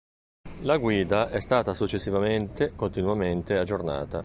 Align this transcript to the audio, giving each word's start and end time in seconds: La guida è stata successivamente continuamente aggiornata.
La 0.61 0.77
guida 0.79 1.29
è 1.29 1.39
stata 1.39 1.75
successivamente 1.75 2.73
continuamente 2.75 3.59
aggiornata. 3.59 4.19